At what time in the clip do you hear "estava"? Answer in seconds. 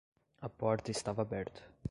0.89-1.21